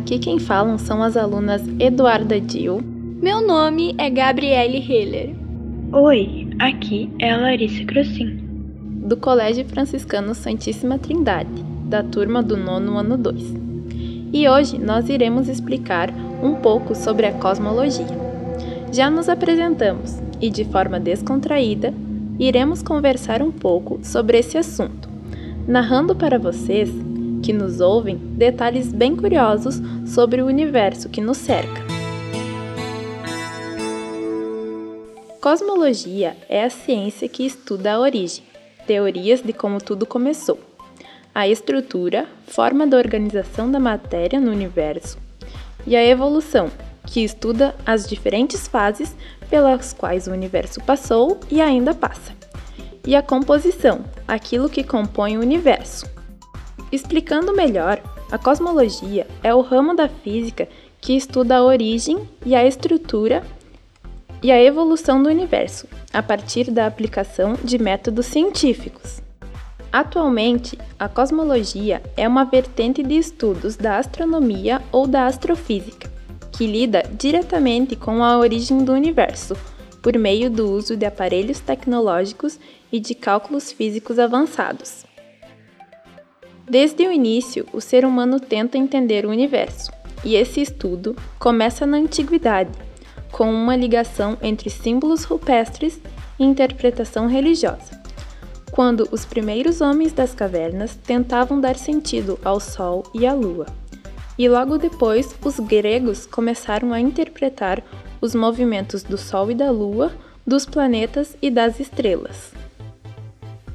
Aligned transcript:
Aqui 0.00 0.18
quem 0.18 0.38
falam 0.38 0.78
são 0.78 1.02
as 1.02 1.14
alunas 1.14 1.62
Eduarda 1.78 2.40
Dil. 2.40 2.80
Meu 3.20 3.46
nome 3.46 3.94
é 3.98 4.08
Gabriele 4.08 4.78
Heller. 4.78 5.36
Oi, 5.92 6.48
aqui 6.58 7.10
é 7.18 7.30
a 7.30 7.36
Larissa 7.36 7.84
Crocin. 7.84 8.38
Do 9.06 9.18
Colégio 9.18 9.62
Franciscano 9.66 10.34
Santíssima 10.34 10.98
Trindade, 10.98 11.62
da 11.84 12.02
turma 12.02 12.42
do 12.42 12.56
nono 12.56 12.96
ano 12.96 13.18
2. 13.18 13.54
E 14.32 14.48
hoje 14.48 14.78
nós 14.78 15.10
iremos 15.10 15.48
explicar 15.48 16.10
um 16.42 16.54
pouco 16.54 16.94
sobre 16.94 17.26
a 17.26 17.32
cosmologia. 17.34 18.06
Já 18.90 19.10
nos 19.10 19.28
apresentamos 19.28 20.18
e, 20.40 20.48
de 20.48 20.64
forma 20.64 20.98
descontraída, 20.98 21.92
iremos 22.38 22.82
conversar 22.82 23.42
um 23.42 23.52
pouco 23.52 24.00
sobre 24.02 24.38
esse 24.38 24.56
assunto, 24.56 25.10
narrando 25.68 26.16
para 26.16 26.38
vocês 26.38 26.90
que 27.42 27.52
nos 27.52 27.80
ouvem 27.80 28.16
detalhes 28.16 28.92
bem 28.92 29.16
curiosos 29.16 29.80
sobre 30.06 30.42
o 30.42 30.46
universo 30.46 31.08
que 31.08 31.20
nos 31.20 31.38
cerca. 31.38 31.82
Cosmologia 35.40 36.36
é 36.48 36.64
a 36.64 36.70
ciência 36.70 37.26
que 37.26 37.46
estuda 37.46 37.92
a 37.92 37.98
origem, 37.98 38.44
teorias 38.86 39.40
de 39.40 39.54
como 39.54 39.80
tudo 39.80 40.04
começou, 40.04 40.58
a 41.34 41.48
estrutura, 41.48 42.26
forma 42.46 42.86
da 42.86 42.98
organização 42.98 43.70
da 43.70 43.80
matéria 43.80 44.38
no 44.38 44.50
universo 44.50 45.16
e 45.86 45.96
a 45.96 46.04
evolução, 46.04 46.70
que 47.06 47.24
estuda 47.24 47.74
as 47.86 48.06
diferentes 48.06 48.68
fases 48.68 49.16
pelas 49.48 49.94
quais 49.94 50.26
o 50.26 50.32
universo 50.32 50.80
passou 50.82 51.40
e 51.50 51.60
ainda 51.60 51.94
passa, 51.94 52.34
e 53.06 53.16
a 53.16 53.22
composição, 53.22 54.04
aquilo 54.28 54.68
que 54.68 54.84
compõe 54.84 55.38
o 55.38 55.40
universo, 55.40 56.06
Explicando 56.92 57.54
melhor, 57.54 58.02
a 58.30 58.38
cosmologia 58.38 59.26
é 59.42 59.54
o 59.54 59.60
ramo 59.60 59.94
da 59.94 60.08
física 60.08 60.68
que 61.00 61.16
estuda 61.16 61.56
a 61.56 61.62
origem 61.62 62.28
e 62.44 62.54
a 62.54 62.66
estrutura 62.66 63.44
e 64.42 64.50
a 64.50 64.62
evolução 64.62 65.22
do 65.22 65.28
universo, 65.28 65.86
a 66.12 66.22
partir 66.22 66.70
da 66.70 66.86
aplicação 66.86 67.54
de 67.62 67.78
métodos 67.78 68.26
científicos. 68.26 69.22
Atualmente, 69.92 70.78
a 70.98 71.08
cosmologia 71.08 72.02
é 72.16 72.26
uma 72.26 72.44
vertente 72.44 73.02
de 73.02 73.16
estudos 73.16 73.76
da 73.76 73.98
astronomia 73.98 74.80
ou 74.92 75.06
da 75.06 75.26
astrofísica, 75.26 76.10
que 76.52 76.66
lida 76.66 77.02
diretamente 77.12 77.96
com 77.96 78.22
a 78.22 78.38
origem 78.38 78.84
do 78.84 78.92
universo, 78.92 79.56
por 80.00 80.16
meio 80.16 80.50
do 80.50 80.70
uso 80.70 80.96
de 80.96 81.06
aparelhos 81.06 81.60
tecnológicos 81.60 82.58
e 82.90 82.98
de 82.98 83.14
cálculos 83.14 83.72
físicos 83.72 84.18
avançados. 84.18 85.09
Desde 86.70 87.04
o 87.04 87.10
início, 87.10 87.66
o 87.72 87.80
ser 87.80 88.04
humano 88.04 88.38
tenta 88.38 88.78
entender 88.78 89.26
o 89.26 89.30
universo, 89.30 89.90
e 90.24 90.36
esse 90.36 90.60
estudo 90.60 91.16
começa 91.36 91.84
na 91.84 91.96
antiguidade, 91.96 92.70
com 93.32 93.52
uma 93.52 93.74
ligação 93.74 94.38
entre 94.40 94.70
símbolos 94.70 95.24
rupestres 95.24 96.00
e 96.38 96.44
interpretação 96.44 97.26
religiosa. 97.26 98.00
Quando 98.70 99.08
os 99.10 99.24
primeiros 99.24 99.80
homens 99.80 100.12
das 100.12 100.32
cavernas 100.32 100.94
tentavam 100.94 101.60
dar 101.60 101.74
sentido 101.74 102.38
ao 102.44 102.60
Sol 102.60 103.02
e 103.12 103.26
à 103.26 103.34
Lua. 103.34 103.66
E 104.38 104.48
logo 104.48 104.78
depois, 104.78 105.34
os 105.44 105.58
gregos 105.58 106.24
começaram 106.24 106.92
a 106.92 107.00
interpretar 107.00 107.82
os 108.20 108.32
movimentos 108.32 109.02
do 109.02 109.18
Sol 109.18 109.50
e 109.50 109.56
da 109.56 109.72
Lua, 109.72 110.12
dos 110.46 110.66
planetas 110.66 111.36
e 111.42 111.50
das 111.50 111.80
estrelas. 111.80 112.52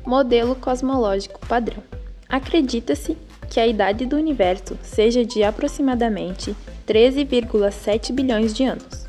Modelo 0.06 0.56
cosmológico 0.56 1.46
padrão. 1.46 1.84
Acredita-se 2.28 3.18
que 3.50 3.60
a 3.60 3.68
idade 3.68 4.06
do 4.06 4.16
universo 4.16 4.78
seja 4.82 5.24
de 5.24 5.44
aproximadamente 5.44 6.56
13,7 6.88 8.12
bilhões 8.12 8.54
de 8.54 8.64
anos. 8.64 9.06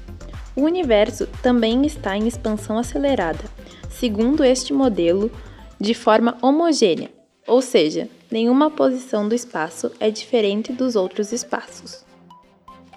O 0.54 0.62
universo 0.62 1.26
também 1.42 1.84
está 1.84 2.16
em 2.16 2.26
expansão 2.26 2.78
acelerada, 2.78 3.44
segundo 3.90 4.44
este 4.44 4.72
modelo, 4.72 5.30
de 5.78 5.92
forma 5.92 6.36
homogênea, 6.40 7.10
ou 7.46 7.60
seja, 7.60 8.08
nenhuma 8.30 8.70
posição 8.70 9.28
do 9.28 9.34
espaço 9.34 9.90
é 10.00 10.10
diferente 10.10 10.72
dos 10.72 10.96
outros 10.96 11.32
espaços. 11.32 12.04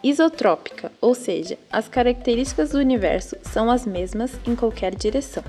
Isotrópica, 0.02 0.92
ou 1.02 1.14
seja, 1.14 1.58
as 1.70 1.90
características 1.90 2.72
do 2.72 2.78
universo 2.78 3.36
são 3.42 3.70
as 3.70 3.86
mesmas 3.86 4.40
em 4.48 4.56
qualquer 4.56 4.96
direção. 4.96 5.44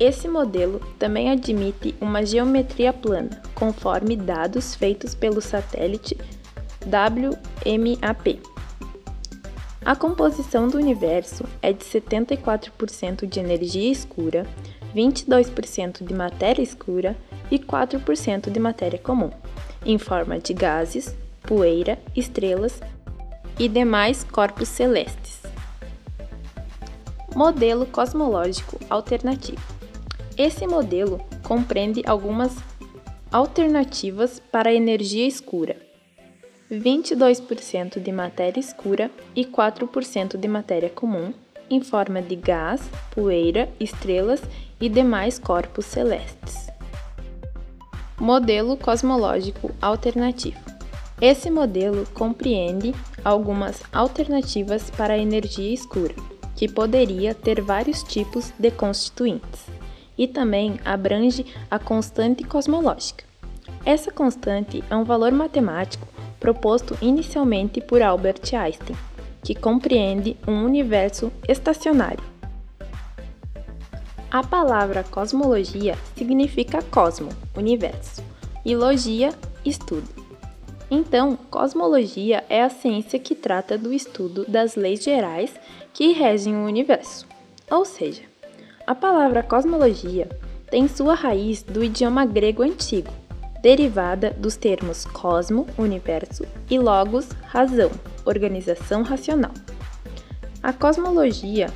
Esse 0.00 0.26
modelo 0.26 0.80
também 0.98 1.30
admite 1.30 1.94
uma 2.00 2.24
geometria 2.24 2.90
plana, 2.90 3.42
conforme 3.54 4.16
dados 4.16 4.74
feitos 4.74 5.14
pelo 5.14 5.42
satélite 5.42 6.16
WMAP. 6.86 8.40
A 9.84 9.94
composição 9.94 10.68
do 10.68 10.78
universo 10.78 11.44
é 11.60 11.70
de 11.74 11.84
74% 11.84 13.26
de 13.26 13.40
energia 13.40 13.92
escura, 13.92 14.46
22% 14.96 16.02
de 16.02 16.14
matéria 16.14 16.62
escura 16.62 17.14
e 17.50 17.58
4% 17.58 18.50
de 18.50 18.58
matéria 18.58 18.98
comum, 18.98 19.30
em 19.84 19.98
forma 19.98 20.38
de 20.38 20.54
gases, 20.54 21.14
poeira, 21.42 21.98
estrelas 22.16 22.80
e 23.58 23.68
demais 23.68 24.24
corpos 24.24 24.68
celestes. 24.68 25.42
Modelo 27.34 27.84
cosmológico 27.84 28.78
alternativo. 28.88 29.79
Esse 30.42 30.66
modelo 30.66 31.20
compreende 31.42 32.02
algumas 32.06 32.56
alternativas 33.30 34.40
para 34.50 34.70
a 34.70 34.72
energia 34.72 35.26
escura: 35.26 35.76
22% 36.72 38.00
de 38.00 38.10
matéria 38.10 38.58
escura 38.58 39.10
e 39.36 39.44
4% 39.44 40.38
de 40.38 40.48
matéria 40.48 40.88
comum, 40.88 41.34
em 41.68 41.82
forma 41.82 42.22
de 42.22 42.36
gás, 42.36 42.80
poeira, 43.14 43.68
estrelas 43.78 44.40
e 44.80 44.88
demais 44.88 45.38
corpos 45.38 45.84
celestes. 45.84 46.70
Modelo 48.18 48.78
cosmológico 48.78 49.70
alternativo. 49.78 50.58
Esse 51.20 51.50
modelo 51.50 52.06
compreende 52.14 52.94
algumas 53.22 53.82
alternativas 53.92 54.88
para 54.88 55.12
a 55.12 55.18
energia 55.18 55.74
escura, 55.74 56.14
que 56.56 56.66
poderia 56.66 57.34
ter 57.34 57.60
vários 57.60 58.02
tipos 58.02 58.54
de 58.58 58.70
constituintes 58.70 59.69
e 60.20 60.28
também 60.28 60.78
abrange 60.84 61.46
a 61.70 61.78
constante 61.78 62.44
cosmológica. 62.44 63.24
Essa 63.86 64.12
constante 64.12 64.84
é 64.90 64.94
um 64.94 65.02
valor 65.02 65.32
matemático 65.32 66.06
proposto 66.38 66.94
inicialmente 67.00 67.80
por 67.80 68.02
Albert 68.02 68.54
Einstein, 68.54 68.94
que 69.42 69.54
compreende 69.54 70.36
um 70.46 70.62
universo 70.62 71.32
estacionário. 71.48 72.22
A 74.30 74.44
palavra 74.44 75.02
cosmologia 75.02 75.96
significa 76.14 76.82
cosmo, 76.82 77.30
universo, 77.56 78.22
e 78.62 78.76
logia, 78.76 79.30
estudo. 79.64 80.08
Então, 80.90 81.34
cosmologia 81.50 82.44
é 82.50 82.62
a 82.62 82.68
ciência 82.68 83.18
que 83.18 83.34
trata 83.34 83.78
do 83.78 83.90
estudo 83.90 84.44
das 84.46 84.76
leis 84.76 85.02
gerais 85.02 85.54
que 85.94 86.12
regem 86.12 86.56
o 86.56 86.66
universo, 86.66 87.26
ou 87.70 87.86
seja, 87.86 88.29
a 88.90 88.94
palavra 88.96 89.40
cosmologia 89.40 90.28
tem 90.68 90.88
sua 90.88 91.14
raiz 91.14 91.62
do 91.62 91.84
idioma 91.84 92.26
grego 92.26 92.64
antigo, 92.64 93.12
derivada 93.62 94.32
dos 94.32 94.56
termos 94.56 95.04
cosmo, 95.04 95.64
universo, 95.78 96.44
e 96.68 96.76
logos, 96.76 97.28
razão, 97.44 97.88
organização 98.24 99.04
racional. 99.04 99.52
A 100.60 100.72
cosmologia 100.72 101.68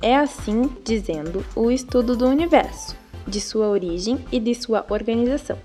é, 0.00 0.16
assim 0.16 0.74
dizendo, 0.82 1.44
o 1.54 1.70
estudo 1.70 2.16
do 2.16 2.26
universo, 2.26 2.96
de 3.26 3.42
sua 3.42 3.68
origem 3.68 4.24
e 4.32 4.40
de 4.40 4.54
sua 4.54 4.86
organização. 4.88 5.58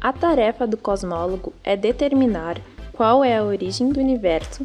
A 0.00 0.12
tarefa 0.12 0.64
do 0.64 0.76
cosmólogo 0.76 1.52
é 1.64 1.76
determinar 1.76 2.56
qual 2.92 3.24
é 3.24 3.36
a 3.36 3.42
origem 3.42 3.88
do 3.88 3.98
universo 3.98 4.62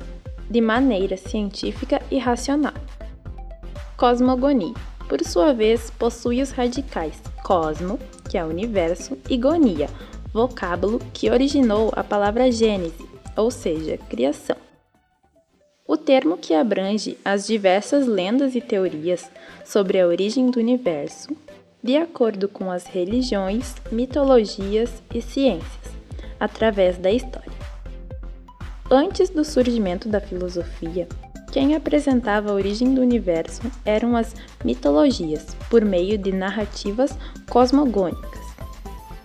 de 0.48 0.62
maneira 0.62 1.18
científica 1.18 2.00
e 2.12 2.20
racional. 2.20 2.76
Cosmogonia, 3.98 4.74
por 5.08 5.24
sua 5.24 5.54
vez, 5.54 5.90
possui 5.90 6.42
os 6.42 6.52
radicais 6.52 7.22
cosmo, 7.44 8.00
que 8.30 8.38
é 8.38 8.44
universo, 8.44 9.18
e 9.30 9.38
gonia, 9.38 9.88
vocábulo 10.34 11.00
que 11.14 11.30
originou 11.30 11.94
a 11.96 12.04
palavra 12.04 12.52
gênese, 12.52 13.08
ou 13.38 13.52
seja, 13.52 13.98
criação. 14.10 14.58
O 15.88 15.96
termo 15.96 16.38
que 16.38 16.54
abrange 16.54 17.18
as 17.24 17.46
diversas 17.46 18.08
lendas 18.08 18.56
e 18.56 18.62
teorias 18.62 19.30
sobre 19.64 20.00
a 20.00 20.08
origem 20.08 20.50
do 20.50 20.60
universo, 20.60 21.30
de 21.82 21.96
acordo 21.96 22.50
com 22.50 22.72
as 22.72 22.88
religiões, 22.88 23.76
mitologias 23.92 24.92
e 25.14 25.22
ciências, 25.22 25.94
através 26.40 26.98
da 26.98 27.12
história. 27.12 27.54
Antes 28.90 29.30
do 29.30 29.46
surgimento 29.46 30.10
da 30.10 30.20
filosofia, 30.20 31.08
quem 31.56 31.74
apresentava 31.74 32.52
a 32.52 32.54
origem 32.54 32.94
do 32.94 33.00
universo 33.00 33.62
eram 33.86 34.18
as 34.18 34.36
mitologias, 34.62 35.56
por 35.70 35.86
meio 35.86 36.18
de 36.18 36.34
narrativas 36.34 37.18
cosmogônicas. 37.50 38.42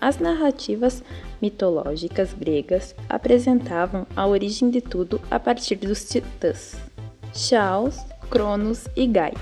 As 0.00 0.20
narrativas 0.20 1.02
mitológicas 1.42 2.32
gregas 2.32 2.94
apresentavam 3.08 4.06
a 4.14 4.28
origem 4.28 4.70
de 4.70 4.80
tudo 4.80 5.20
a 5.28 5.40
partir 5.40 5.74
dos 5.74 6.08
titãs, 6.08 6.76
Chaos, 7.34 7.98
Cronos 8.30 8.86
e 8.94 9.08
Gaia, 9.08 9.34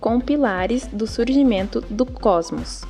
com 0.00 0.18
pilares 0.18 0.86
do 0.86 1.06
surgimento 1.06 1.82
do 1.82 2.06
cosmos. 2.06 2.80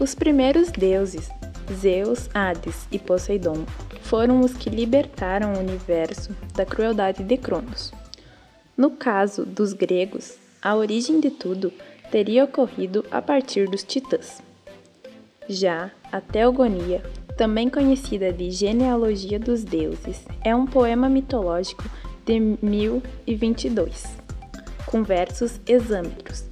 Os 0.00 0.16
primeiros 0.16 0.72
deuses, 0.72 1.30
Zeus, 1.72 2.28
Hades 2.34 2.86
e 2.90 2.98
Poseidon, 2.98 3.64
foram 4.02 4.40
os 4.40 4.52
que 4.54 4.70
libertaram 4.70 5.54
o 5.54 5.58
universo 5.58 6.34
da 6.54 6.64
crueldade 6.64 7.22
de 7.22 7.36
Cronos. 7.36 7.92
No 8.76 8.90
caso 8.90 9.44
dos 9.44 9.72
gregos, 9.72 10.36
a 10.60 10.74
origem 10.74 11.20
de 11.20 11.30
tudo 11.30 11.72
teria 12.10 12.44
ocorrido 12.44 13.04
a 13.10 13.20
partir 13.20 13.68
dos 13.68 13.82
titãs. 13.82 14.42
Já 15.48 15.90
a 16.10 16.20
Teogonia, 16.20 17.02
também 17.36 17.68
conhecida 17.68 18.32
de 18.32 18.50
Genealogia 18.50 19.38
dos 19.38 19.64
Deuses, 19.64 20.24
é 20.44 20.54
um 20.54 20.66
poema 20.66 21.08
mitológico 21.08 21.84
de 22.24 22.38
1022, 22.38 24.04
com 24.86 25.02
versos 25.02 25.60
exâmetros, 25.66 26.44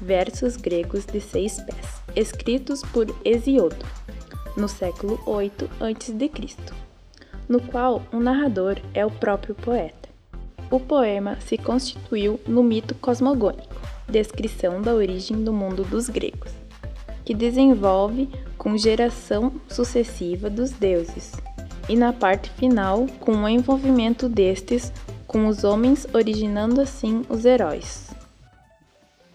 versos 0.00 0.56
gregos 0.56 1.04
de 1.04 1.20
seis 1.20 1.60
pés, 1.60 2.02
escritos 2.14 2.82
por 2.82 3.06
Hesíodo, 3.24 3.84
no 4.56 4.68
século 4.68 5.20
8 5.26 5.68
a.C., 5.80 6.56
no 7.48 7.60
qual 7.60 8.02
o 8.12 8.18
narrador 8.18 8.76
é 8.94 9.04
o 9.04 9.10
próprio 9.10 9.54
poeta. 9.54 10.08
O 10.70 10.80
poema 10.80 11.38
se 11.40 11.56
constituiu 11.56 12.40
no 12.46 12.62
mito 12.62 12.94
cosmogônico, 12.96 13.76
descrição 14.08 14.82
da 14.82 14.94
origem 14.94 15.44
do 15.44 15.52
mundo 15.52 15.84
dos 15.84 16.08
gregos, 16.08 16.50
que 17.24 17.34
desenvolve 17.34 18.28
com 18.58 18.76
geração 18.76 19.52
sucessiva 19.68 20.50
dos 20.50 20.72
deuses, 20.72 21.32
e 21.88 21.94
na 21.94 22.12
parte 22.12 22.50
final 22.50 23.06
com 23.20 23.44
o 23.44 23.48
envolvimento 23.48 24.28
destes 24.28 24.92
com 25.26 25.46
os 25.46 25.64
homens, 25.64 26.06
originando 26.12 26.80
assim 26.80 27.22
os 27.28 27.44
heróis. 27.44 28.10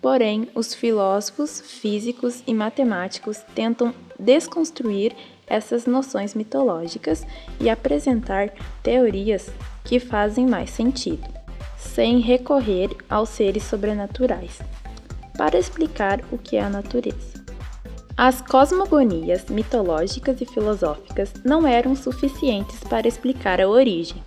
Porém, 0.01 0.50
os 0.56 0.74
filósofos, 0.74 1.62
físicos 1.62 2.41
e 2.47 2.53
matemáticos 2.53 3.38
tentam 3.53 3.94
desconstruir 4.21 5.13
essas 5.47 5.85
noções 5.85 6.33
mitológicas 6.33 7.25
e 7.59 7.69
apresentar 7.69 8.53
teorias 8.81 9.50
que 9.83 10.00
fazem 10.00 10.47
mais 10.47 10.69
sentido, 10.69 11.27
sem 11.77 12.19
recorrer 12.19 12.89
aos 13.09 13.29
seres 13.29 13.63
sobrenaturais, 13.63 14.59
para 15.38 15.57
explicar 15.57 16.21
o 16.31 16.38
que 16.38 16.56
é 16.56 16.62
a 16.62 16.69
natureza. 16.69 17.41
As 18.15 18.41
cosmogonias 18.41 19.45
mitológicas 19.50 20.39
e 20.41 20.45
filosóficas 20.45 21.33
não 21.44 21.67
eram 21.67 21.95
suficientes 21.95 22.79
para 22.81 23.07
explicar 23.07 23.59
a 23.59 23.67
origem, 23.67 24.21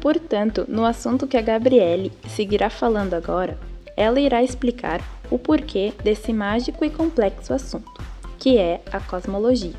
Portanto, 0.00 0.64
no 0.66 0.84
assunto 0.86 1.26
que 1.26 1.36
a 1.36 1.42
Gabriele 1.42 2.10
seguirá 2.30 2.70
falando 2.70 3.12
agora, 3.12 3.58
ela 4.00 4.18
irá 4.18 4.42
explicar 4.42 5.02
o 5.30 5.38
porquê 5.38 5.92
desse 6.02 6.32
mágico 6.32 6.82
e 6.86 6.88
complexo 6.88 7.52
assunto, 7.52 8.02
que 8.38 8.56
é 8.56 8.80
a 8.90 8.98
cosmologia, 8.98 9.74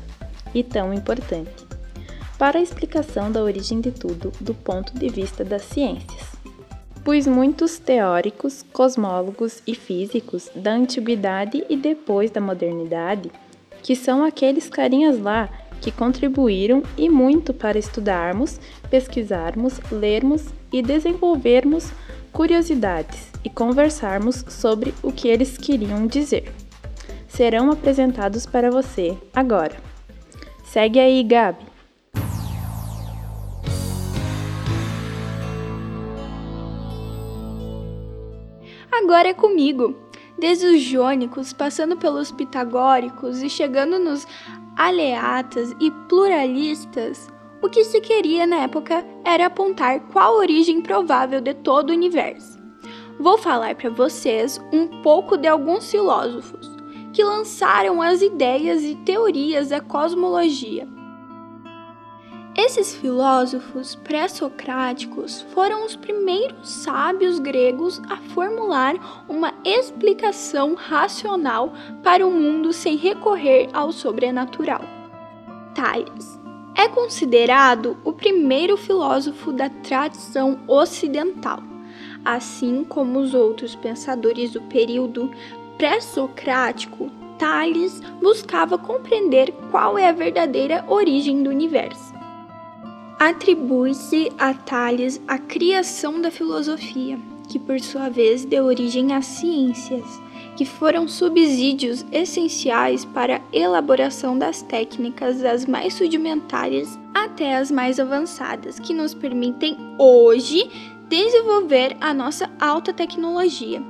e 0.54 0.62
tão 0.62 0.94
importante, 0.94 1.66
para 2.38 2.60
a 2.60 2.62
explicação 2.62 3.32
da 3.32 3.42
origem 3.42 3.80
de 3.80 3.90
tudo 3.90 4.32
do 4.40 4.54
ponto 4.54 4.96
de 4.96 5.08
vista 5.08 5.44
das 5.44 5.62
ciências. 5.62 6.36
Pois 7.04 7.26
muitos 7.26 7.80
teóricos, 7.80 8.64
cosmólogos 8.72 9.60
e 9.66 9.74
físicos 9.74 10.48
da 10.54 10.70
antiguidade 10.70 11.64
e 11.68 11.76
depois 11.76 12.30
da 12.30 12.40
modernidade, 12.40 13.28
que 13.82 13.96
são 13.96 14.22
aqueles 14.22 14.68
carinhas 14.68 15.18
lá 15.18 15.48
que 15.80 15.90
contribuíram 15.90 16.84
e 16.96 17.08
muito 17.08 17.52
para 17.52 17.76
estudarmos, 17.76 18.60
pesquisarmos, 18.88 19.80
lermos 19.90 20.44
e 20.72 20.80
desenvolvermos 20.80 21.90
curiosidades 22.32 23.30
e 23.44 23.50
conversarmos 23.50 24.44
sobre 24.48 24.94
o 25.02 25.12
que 25.12 25.28
eles 25.28 25.56
queriam 25.58 26.06
dizer. 26.06 26.52
Serão 27.28 27.70
apresentados 27.70 28.46
para 28.46 28.70
você 28.70 29.16
agora. 29.34 29.76
Segue 30.64 30.98
aí, 30.98 31.22
Gabi! 31.22 31.72
Agora 38.90 39.28
é 39.28 39.34
comigo! 39.34 39.96
Desde 40.38 40.66
os 40.66 40.82
jônicos, 40.82 41.52
passando 41.52 41.96
pelos 41.96 42.32
pitagóricos 42.32 43.42
e 43.42 43.48
chegando 43.48 43.98
nos 43.98 44.26
aleatas 44.76 45.74
e 45.80 45.90
pluralistas, 46.08 47.31
o 47.62 47.68
que 47.68 47.84
se 47.84 48.00
queria 48.00 48.46
na 48.46 48.56
época 48.56 49.04
era 49.24 49.46
apontar 49.46 50.00
qual 50.12 50.34
a 50.34 50.38
origem 50.38 50.80
provável 50.80 51.40
de 51.40 51.54
todo 51.54 51.90
o 51.90 51.92
universo. 51.92 52.58
Vou 53.18 53.38
falar 53.38 53.74
para 53.76 53.88
vocês 53.88 54.60
um 54.72 55.02
pouco 55.02 55.36
de 55.36 55.46
alguns 55.46 55.90
filósofos 55.90 56.70
que 57.12 57.22
lançaram 57.22 58.02
as 58.02 58.20
ideias 58.20 58.82
e 58.82 58.94
teorias 58.96 59.68
da 59.68 59.80
cosmologia 59.80 60.88
esses 62.54 62.94
filósofos 62.94 63.94
pré-socráticos 63.94 65.40
foram 65.54 65.86
os 65.86 65.96
primeiros 65.96 66.68
sábios 66.68 67.38
gregos 67.38 67.98
a 68.10 68.18
formular 68.34 69.24
uma 69.26 69.54
explicação 69.64 70.74
racional 70.74 71.72
para 72.02 72.26
o 72.26 72.30
mundo 72.30 72.70
sem 72.70 72.96
recorrer 72.96 73.70
ao 73.72 73.90
sobrenatural. 73.90 74.82
Tales 75.74 76.41
é 76.82 76.88
considerado 76.88 77.96
o 78.04 78.12
primeiro 78.12 78.76
filósofo 78.76 79.52
da 79.52 79.68
tradição 79.68 80.60
ocidental, 80.66 81.62
assim 82.24 82.84
como 82.84 83.18
os 83.18 83.34
outros 83.34 83.74
pensadores 83.74 84.52
do 84.52 84.60
período 84.62 85.30
pré-socrático. 85.78 87.10
Tales 87.38 88.00
buscava 88.20 88.78
compreender 88.78 89.52
qual 89.70 89.98
é 89.98 90.08
a 90.08 90.12
verdadeira 90.12 90.84
origem 90.88 91.42
do 91.42 91.50
universo 91.50 92.12
Atribui-se 93.22 94.32
a 94.36 94.52
Tales 94.52 95.22
a 95.28 95.38
criação 95.38 96.20
da 96.20 96.28
filosofia, 96.28 97.16
que 97.48 97.56
por 97.56 97.78
sua 97.78 98.08
vez 98.08 98.44
deu 98.44 98.64
origem 98.64 99.14
às 99.14 99.26
ciências, 99.26 100.04
que 100.56 100.64
foram 100.64 101.08
subsídios 101.08 102.04
essenciais 102.12 103.04
para 103.04 103.36
a 103.36 103.40
elaboração 103.52 104.38
das 104.38 104.62
técnicas 104.62 105.40
das 105.40 105.66
mais 105.66 105.98
rudimentares 105.98 106.98
até 107.14 107.56
as 107.56 107.70
mais 107.70 107.98
avançadas, 107.98 108.78
que 108.78 108.92
nos 108.92 109.14
permitem 109.14 109.76
hoje 109.98 110.70
desenvolver 111.08 111.96
a 112.00 112.12
nossa 112.12 112.50
alta 112.60 112.92
tecnologia. 112.92 113.82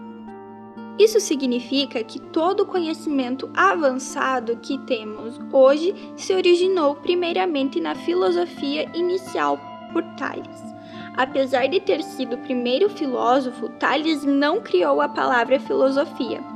Isso 0.99 1.19
significa 1.21 2.05
que 2.05 2.21
todo 2.21 2.61
o 2.61 2.67
conhecimento 2.67 3.51
avançado 3.55 4.59
que 4.61 4.79
temos 4.79 5.41
hoje 5.51 5.95
se 6.17 6.35
originou 6.35 6.95
primeiramente 6.97 7.81
na 7.81 7.95
filosofia 7.95 8.91
inicial 8.95 9.59
por 9.93 10.03
Tales. 10.17 10.73
Apesar 11.17 11.67
de 11.67 11.81
ter 11.81 12.03
sido 12.03 12.37
o 12.37 12.39
primeiro 12.39 12.89
filósofo, 12.89 13.69
Tales 13.71 14.25
não 14.25 14.61
criou 14.61 15.01
a 15.01 15.09
palavra 15.09 15.61
filosofia. 15.61 16.52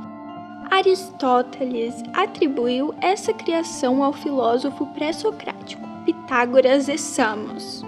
Aristóteles 0.69 1.95
atribuiu 2.13 2.93
essa 3.01 3.33
criação 3.33 4.03
ao 4.03 4.11
filósofo 4.11 4.85
pré-socrático 4.87 5.87
Pitágoras 6.05 6.89
e 6.89 6.97
Samos. 6.97 7.83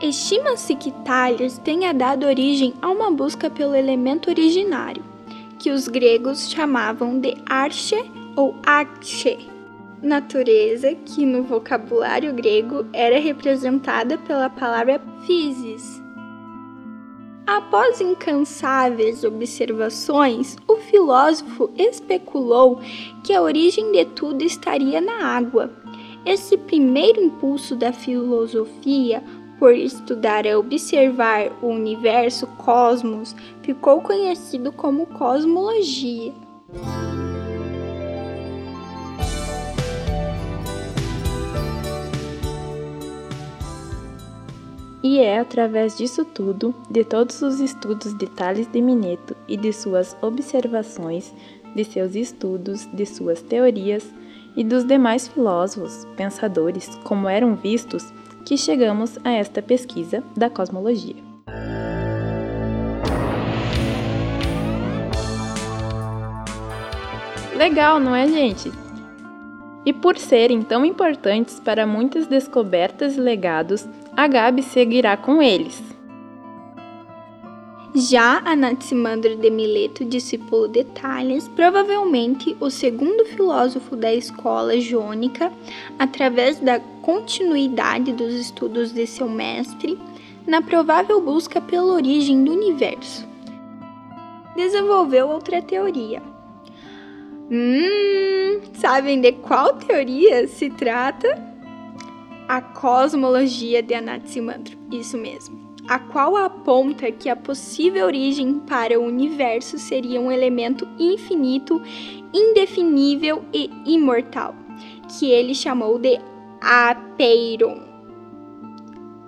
Estima-se 0.00 0.74
que 0.74 0.90
Tales 1.04 1.58
tenha 1.58 1.92
dado 1.92 2.26
origem 2.26 2.74
a 2.80 2.90
uma 2.90 3.10
busca 3.10 3.50
pelo 3.50 3.74
elemento 3.74 4.30
originário, 4.30 5.02
que 5.58 5.70
os 5.70 5.86
gregos 5.86 6.50
chamavam 6.50 7.18
de 7.18 7.34
arche 7.46 8.10
ou 8.34 8.54
arche, 8.64 9.38
natureza 10.02 10.94
que 10.94 11.24
no 11.26 11.42
vocabulário 11.42 12.32
grego 12.32 12.86
era 12.92 13.18
representada 13.18 14.18
pela 14.18 14.48
palavra 14.48 15.00
physis. 15.26 16.05
Após 17.46 18.00
incansáveis 18.00 19.22
observações, 19.22 20.56
o 20.66 20.76
filósofo 20.76 21.70
especulou 21.76 22.80
que 23.22 23.32
a 23.32 23.40
origem 23.40 23.92
de 23.92 24.04
tudo 24.04 24.42
estaria 24.42 25.00
na 25.00 25.24
água. 25.24 25.70
Esse 26.24 26.56
primeiro 26.56 27.22
impulso 27.22 27.76
da 27.76 27.92
filosofia 27.92 29.22
por 29.58 29.74
estudar 29.74 30.46
e 30.46 30.54
observar 30.54 31.50
o 31.62 31.68
universo 31.68 32.46
cosmos, 32.58 33.34
ficou 33.62 34.00
conhecido 34.00 34.72
como 34.72 35.06
cosmologia. 35.06 36.32
E 45.08 45.20
é 45.20 45.38
através 45.38 45.96
disso 45.96 46.24
tudo, 46.24 46.74
de 46.90 47.04
todos 47.04 47.40
os 47.40 47.60
estudos 47.60 48.12
de 48.12 48.26
Tales 48.26 48.66
de 48.66 48.82
Mineto 48.82 49.36
e 49.46 49.56
de 49.56 49.72
suas 49.72 50.16
observações, 50.20 51.32
de 51.76 51.84
seus 51.84 52.16
estudos, 52.16 52.86
de 52.92 53.06
suas 53.06 53.40
teorias 53.40 54.12
e 54.56 54.64
dos 54.64 54.82
demais 54.82 55.28
filósofos, 55.28 56.04
pensadores, 56.16 56.98
como 57.04 57.28
eram 57.28 57.54
vistos, 57.54 58.12
que 58.44 58.58
chegamos 58.58 59.16
a 59.22 59.30
esta 59.30 59.62
pesquisa 59.62 60.24
da 60.36 60.50
cosmologia. 60.50 61.22
Legal, 67.54 68.00
não 68.00 68.12
é, 68.12 68.26
gente? 68.26 68.72
E 69.84 69.92
por 69.92 70.18
serem 70.18 70.62
tão 70.62 70.84
importantes 70.84 71.60
para 71.60 71.86
muitas 71.86 72.26
descobertas 72.26 73.16
e 73.16 73.20
legados, 73.20 73.86
a 74.16 74.26
Gabi 74.26 74.62
seguirá 74.62 75.16
com 75.16 75.42
eles. 75.42 75.82
Já 77.94 78.42
Anaximandro 78.44 79.36
de 79.36 79.50
Mileto, 79.50 80.04
discípulo 80.04 80.68
de 80.68 80.84
Tales, 80.84 81.48
provavelmente 81.48 82.56
o 82.60 82.70
segundo 82.70 83.24
filósofo 83.24 83.96
da 83.96 84.12
escola 84.12 84.78
jônica, 84.80 85.52
através 85.98 86.58
da 86.58 86.78
continuidade 87.00 88.12
dos 88.12 88.34
estudos 88.34 88.92
de 88.92 89.06
seu 89.06 89.28
mestre, 89.28 89.98
na 90.46 90.60
provável 90.60 91.20
busca 91.20 91.60
pela 91.60 91.94
origem 91.94 92.44
do 92.44 92.52
universo. 92.52 93.26
Desenvolveu 94.54 95.28
outra 95.28 95.62
teoria. 95.62 96.22
Hum, 97.50 98.60
sabem 98.74 99.20
de 99.20 99.32
qual 99.32 99.74
teoria 99.74 100.46
se 100.48 100.68
trata? 100.68 101.55
A 102.48 102.60
cosmologia 102.60 103.82
de 103.82 103.94
Anaximandro, 103.94 104.78
isso 104.90 105.18
mesmo 105.18 105.66
a 105.88 105.98
qual 105.98 106.36
aponta 106.36 107.10
que 107.12 107.28
a 107.28 107.36
possível 107.36 108.06
origem 108.06 108.58
para 108.60 108.98
o 108.98 109.04
universo 109.04 109.78
seria 109.78 110.20
um 110.20 110.32
elemento 110.32 110.86
infinito, 110.98 111.80
indefinível 112.34 113.44
e 113.52 113.70
imortal, 113.84 114.54
que 115.08 115.30
ele 115.30 115.54
chamou 115.54 115.98
de 115.98 116.18
Apeiron. 116.60 117.82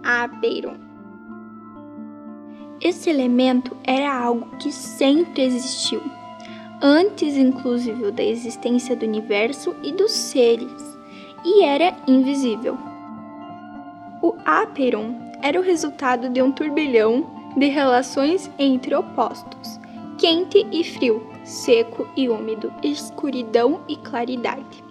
Apeiron. 0.02 0.76
Esse 2.80 3.10
elemento 3.10 3.76
era 3.84 4.12
algo 4.12 4.56
que 4.58 4.72
sempre 4.72 5.42
existiu, 5.42 6.00
antes 6.80 7.36
inclusive 7.36 8.10
da 8.12 8.22
existência 8.22 8.96
do 8.96 9.04
universo 9.04 9.74
e 9.82 9.92
dos 9.92 10.12
seres, 10.12 10.98
e 11.44 11.64
era 11.64 11.96
invisível. 12.06 12.87
O 14.28 14.36
Apeiron 14.44 15.14
era 15.40 15.58
o 15.58 15.62
resultado 15.62 16.28
de 16.28 16.42
um 16.42 16.52
turbilhão 16.52 17.26
de 17.56 17.64
relações 17.68 18.50
entre 18.58 18.94
opostos, 18.94 19.80
quente 20.18 20.66
e 20.70 20.84
frio, 20.84 21.26
seco 21.44 22.06
e 22.14 22.28
úmido, 22.28 22.70
escuridão 22.82 23.80
e 23.88 23.96
claridade, 23.96 24.84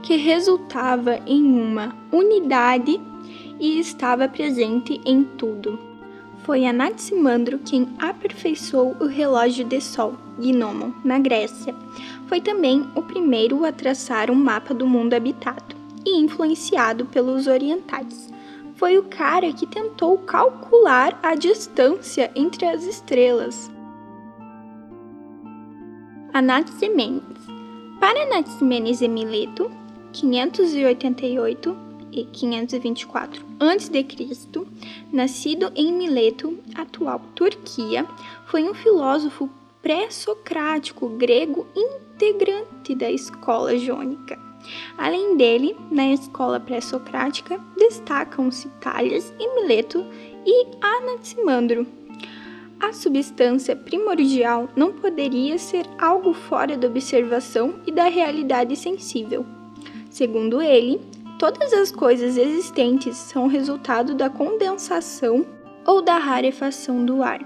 que 0.00 0.14
resultava 0.14 1.18
em 1.26 1.42
uma 1.42 1.92
unidade 2.12 3.00
e 3.58 3.80
estava 3.80 4.28
presente 4.28 5.00
em 5.04 5.24
tudo. 5.24 5.76
Foi 6.44 6.64
Anaximandro 6.64 7.58
quem 7.58 7.88
aperfeiçoou 7.98 8.94
o 9.00 9.06
relógio 9.06 9.64
de 9.64 9.80
sol, 9.80 10.14
Gnomon, 10.38 10.92
na 11.04 11.18
Grécia. 11.18 11.74
Foi 12.28 12.40
também 12.40 12.86
o 12.94 13.02
primeiro 13.02 13.64
a 13.64 13.72
traçar 13.72 14.30
um 14.30 14.36
mapa 14.36 14.72
do 14.72 14.86
mundo 14.86 15.14
habitado 15.14 15.74
e 16.06 16.20
influenciado 16.20 17.06
pelos 17.06 17.48
orientais 17.48 18.27
foi 18.78 18.96
o 18.96 19.02
cara 19.02 19.52
que 19.52 19.66
tentou 19.66 20.16
calcular 20.18 21.18
a 21.20 21.34
distância 21.34 22.30
entre 22.34 22.64
as 22.64 22.84
estrelas. 22.84 23.70
Anaximenes. 26.32 27.22
Para 27.98 28.22
Anaximenes 28.22 29.00
e 29.00 29.08
Mileto, 29.08 29.68
588 30.12 31.76
e 32.12 32.24
524 32.26 33.44
a.C., 33.58 34.06
nascido 35.12 35.72
em 35.74 35.92
Mileto, 35.92 36.56
atual 36.76 37.20
Turquia, 37.34 38.06
foi 38.46 38.62
um 38.62 38.74
filósofo 38.74 39.50
pré-socrático 39.82 41.08
grego 41.08 41.66
integrante 41.74 42.94
da 42.94 43.10
escola 43.10 43.76
jônica. 43.76 44.47
Além 44.96 45.36
dele, 45.36 45.76
na 45.90 46.08
escola 46.08 46.58
pré-socrática 46.58 47.60
destacam-se 47.76 48.68
Tales 48.80 49.32
e 49.38 49.54
Mileto 49.54 50.04
e 50.46 50.66
Anaximandro. 50.80 51.86
A 52.80 52.92
substância 52.92 53.74
primordial 53.74 54.68
não 54.76 54.92
poderia 54.92 55.58
ser 55.58 55.84
algo 55.98 56.32
fora 56.32 56.76
da 56.76 56.86
observação 56.86 57.74
e 57.86 57.90
da 57.90 58.04
realidade 58.04 58.76
sensível. 58.76 59.44
Segundo 60.10 60.62
ele, 60.62 61.00
todas 61.38 61.72
as 61.72 61.90
coisas 61.90 62.36
existentes 62.36 63.16
são 63.16 63.48
resultado 63.48 64.14
da 64.14 64.30
condensação 64.30 65.44
ou 65.84 66.00
da 66.00 66.18
rarefação 66.18 67.04
do 67.04 67.22
ar. 67.22 67.40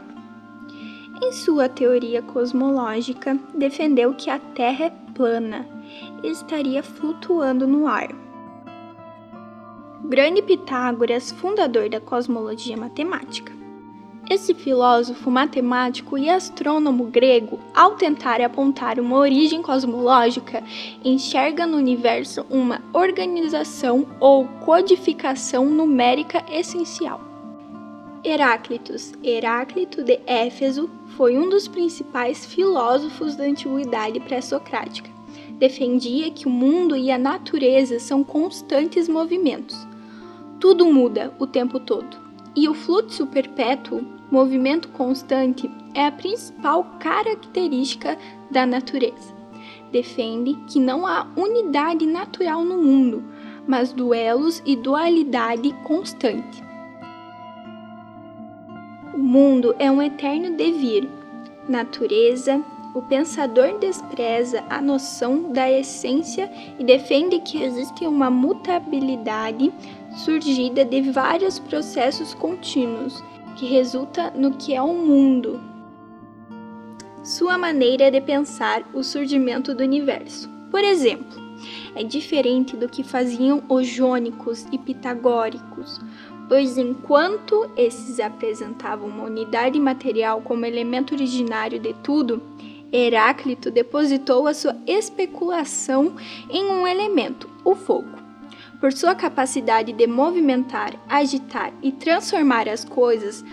Em 1.22 1.32
sua 1.32 1.68
teoria 1.68 2.20
cosmológica, 2.20 3.38
defendeu 3.54 4.12
que 4.14 4.28
a 4.28 4.38
Terra 4.38 4.86
é 4.86 4.90
plana 5.14 5.66
estaria 6.22 6.82
flutuando 6.82 7.66
no 7.66 7.86
ar. 7.86 8.08
grande 10.04 10.42
Pitágoras, 10.42 11.32
fundador 11.32 11.88
da 11.88 12.00
cosmologia 12.00 12.76
matemática. 12.76 13.52
Esse 14.30 14.54
filósofo 14.54 15.30
matemático 15.30 16.16
e 16.16 16.30
astrônomo 16.30 17.04
grego, 17.04 17.58
ao 17.74 17.96
tentar 17.96 18.40
apontar 18.40 19.00
uma 19.00 19.16
origem 19.18 19.60
cosmológica, 19.60 20.62
enxerga 21.04 21.66
no 21.66 21.76
universo 21.76 22.46
uma 22.48 22.80
organização 22.92 24.06
ou 24.20 24.46
codificação 24.64 25.66
numérica 25.66 26.44
essencial. 26.50 27.20
Heráclitos, 28.24 29.12
Heráclito 29.24 30.04
de 30.04 30.20
Éfeso, 30.24 30.88
foi 31.16 31.36
um 31.36 31.48
dos 31.48 31.66
principais 31.66 32.46
filósofos 32.46 33.34
da 33.34 33.44
antiguidade 33.44 34.20
pré-socrática 34.20 35.10
defendia 35.62 36.28
que 36.28 36.48
o 36.48 36.50
mundo 36.50 36.96
e 36.96 37.08
a 37.08 37.16
natureza 37.16 38.00
são 38.00 38.24
constantes 38.24 39.08
movimentos. 39.08 39.86
Tudo 40.58 40.92
muda 40.92 41.32
o 41.38 41.46
tempo 41.46 41.78
todo. 41.78 42.16
E 42.56 42.68
o 42.68 42.74
fluxo 42.74 43.28
perpétuo, 43.28 44.04
movimento 44.28 44.88
constante, 44.88 45.70
é 45.94 46.06
a 46.06 46.10
principal 46.10 46.82
característica 46.98 48.18
da 48.50 48.66
natureza. 48.66 49.32
Defende 49.92 50.54
que 50.66 50.80
não 50.80 51.06
há 51.06 51.28
unidade 51.36 52.06
natural 52.06 52.64
no 52.64 52.78
mundo, 52.78 53.22
mas 53.64 53.92
duelos 53.92 54.60
e 54.66 54.74
dualidade 54.74 55.72
constante. 55.84 56.60
O 59.14 59.18
mundo 59.18 59.76
é 59.78 59.88
um 59.88 60.02
eterno 60.02 60.56
devir. 60.56 61.08
Natureza, 61.68 62.60
o 62.94 63.00
pensador 63.00 63.78
despreza 63.78 64.62
a 64.68 64.80
noção 64.80 65.50
da 65.50 65.70
essência 65.70 66.50
e 66.78 66.84
defende 66.84 67.38
que 67.40 67.62
existe 67.62 68.06
uma 68.06 68.30
mutabilidade 68.30 69.72
surgida 70.16 70.84
de 70.84 71.00
vários 71.10 71.58
processos 71.58 72.34
contínuos, 72.34 73.22
que 73.56 73.66
resulta 73.66 74.30
no 74.30 74.52
que 74.52 74.74
é 74.74 74.82
o 74.82 74.92
mundo. 74.92 75.60
Sua 77.22 77.56
maneira 77.56 78.10
de 78.10 78.20
pensar 78.20 78.82
o 78.92 79.02
surgimento 79.02 79.74
do 79.74 79.82
universo. 79.82 80.50
Por 80.70 80.82
exemplo, 80.82 81.40
é 81.94 82.02
diferente 82.02 82.76
do 82.76 82.88
que 82.88 83.02
faziam 83.02 83.62
os 83.68 83.86
jônicos 83.86 84.66
e 84.72 84.78
pitagóricos, 84.78 86.00
pois 86.48 86.76
enquanto 86.76 87.70
esses 87.76 88.18
apresentavam 88.20 89.08
uma 89.08 89.24
unidade 89.24 89.78
material 89.78 90.42
como 90.42 90.66
elemento 90.66 91.14
originário 91.14 91.78
de 91.78 91.94
tudo, 92.02 92.42
Heráclito 92.92 93.70
depositou 93.70 94.46
a 94.46 94.52
sua 94.52 94.76
especulação 94.86 96.14
em 96.50 96.66
um 96.66 96.86
elemento, 96.86 97.48
o 97.64 97.74
fogo. 97.74 98.20
Por 98.78 98.92
sua 98.92 99.14
capacidade 99.14 99.92
de 99.92 100.06
movimentar, 100.06 100.92
agitar 101.08 101.72
e 101.82 101.90
transformar 101.90 102.68
as 102.68 102.84
coisas, 102.84 103.44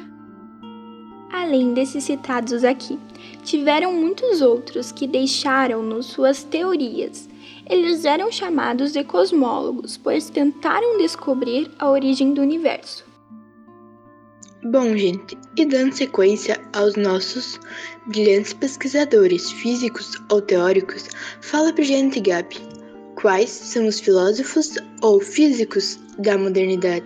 além 1.31 1.73
desses 1.73 2.03
citados 2.03 2.63
aqui, 2.63 2.99
tiveram 3.43 3.93
muitos 3.93 4.41
outros 4.41 4.91
que 4.91 5.07
deixaram-nos 5.07 6.07
suas 6.07 6.43
teorias. 6.43 7.29
Eles 7.65 8.03
eram 8.03 8.31
chamados 8.31 8.91
de 8.91 9.03
cosmólogos, 9.03 9.95
pois 9.95 10.29
tentaram 10.29 10.97
descobrir 10.97 11.71
a 11.79 11.89
origem 11.89 12.33
do 12.33 12.41
universo. 12.41 13.08
Bom, 14.65 14.97
gente, 14.97 15.37
e 15.55 15.65
dando 15.65 15.93
sequência 15.93 16.59
aos 16.73 16.97
nossos 16.97 17.57
brilhantes 18.07 18.51
pesquisadores 18.51 19.49
físicos 19.53 20.21
ou 20.29 20.41
teóricos, 20.41 21.07
fala 21.39 21.71
pra 21.71 21.81
gente, 21.85 22.19
Gabi, 22.19 22.57
quais 23.15 23.49
são 23.49 23.87
os 23.87 24.01
filósofos 24.01 24.75
ou 25.01 25.21
físicos 25.21 25.97
da 26.17 26.37
modernidade? 26.37 27.05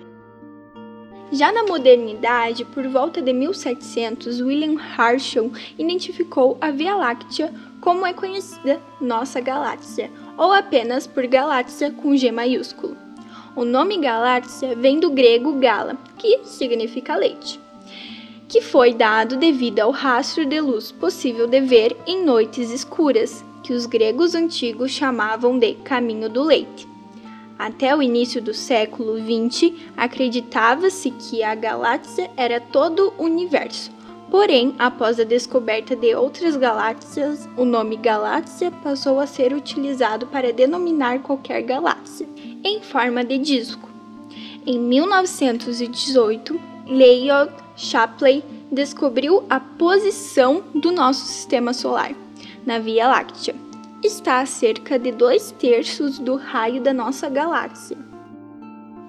Já 1.32 1.52
na 1.52 1.64
modernidade, 1.64 2.66
por 2.66 2.88
volta 2.88 3.22
de 3.22 3.32
1700, 3.32 4.42
William 4.42 4.76
Herschel 4.98 5.52
identificou 5.78 6.58
a 6.60 6.72
Via 6.72 6.96
Láctea 6.96 7.54
como 7.80 8.04
é 8.04 8.14
conhecida 8.14 8.82
nossa 9.00 9.40
galáxia, 9.40 10.10
ou 10.38 10.52
apenas 10.52 11.06
por 11.06 11.28
galáxia 11.28 11.92
com 11.92 12.18
G 12.18 12.32
maiúsculo. 12.32 13.03
O 13.56 13.64
nome 13.64 14.00
galáxia 14.00 14.76
vem 14.76 15.00
do 15.00 15.12
grego 15.12 15.54
gala, 15.54 15.96
que 16.18 16.40
significa 16.44 17.16
leite, 17.16 17.60
que 18.48 18.60
foi 18.62 18.96
dado 18.96 19.38
devido 19.38 19.80
ao 19.80 19.92
rastro 19.92 20.44
de 20.44 20.60
luz 20.60 20.92
possível 20.92 21.46
de 21.46 21.62
ver 21.62 21.96
em 22.08 22.26
noites 22.26 22.72
escuras, 22.72 23.46
que 23.62 23.72
os 23.72 23.86
gregos 23.86 24.34
antigos 24.34 24.90
chamavam 24.90 25.60
de 25.60 25.76
caminho 25.76 26.28
do 26.28 26.42
leite. 26.42 26.88
Até 27.60 27.96
o 27.96 28.02
início 28.02 28.42
do 28.42 28.56
século 28.56 29.18
XX, 29.20 29.72
acreditava-se 29.96 31.12
que 31.12 31.44
a 31.44 31.54
galáxia 31.54 32.32
era 32.36 32.60
todo 32.60 33.14
o 33.20 33.24
universo. 33.24 33.92
Porém, 34.32 34.74
após 34.80 35.20
a 35.20 35.24
descoberta 35.24 35.96
de 35.96 36.16
outras 36.16 36.56
galáxias, 36.56 37.48
o 37.56 37.64
nome 37.64 37.98
galáxia 37.98 38.72
passou 38.72 39.20
a 39.20 39.28
ser 39.28 39.54
utilizado 39.54 40.26
para 40.26 40.52
denominar 40.52 41.20
qualquer 41.20 41.62
galáxia, 41.62 42.28
em 42.64 42.82
forma 42.82 43.24
de 43.24 43.38
disco. 43.38 43.90
Em 44.66 44.80
1918, 44.80 46.60
Leyard 46.88 47.54
Shapley 47.76 48.44
descobriu 48.72 49.44
a 49.50 49.60
posição 49.60 50.64
do 50.74 50.92
nosso 50.92 51.26
sistema 51.26 51.74
solar 51.74 52.16
na 52.66 52.80
Via 52.80 53.08
Láctea 53.08 53.56
está 54.04 54.42
a 54.42 54.46
cerca 54.46 55.00
de 55.00 55.12
dois 55.12 55.52
terços 55.52 56.20
do 56.20 56.36
raio 56.36 56.82
da 56.82 56.94
nossa 56.94 57.30
galáxia. 57.30 57.98